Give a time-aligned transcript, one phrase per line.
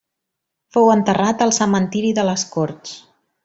[0.77, 2.99] Fou enterrat al Cementiri de les Corts.